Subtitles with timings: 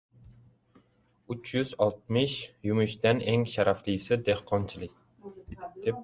[1.33, 2.37] •Uch yuz oltmish
[2.69, 4.97] yumushdan eng sharaflisi— dehqonchilik.